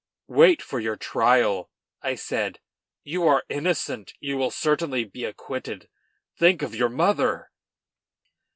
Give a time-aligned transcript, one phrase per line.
[0.33, 1.69] "Wait for your trial,"
[2.01, 2.59] I said.
[3.03, 5.89] "You are innocent, you will certainly be acquitted;
[6.35, 7.51] think of your mother."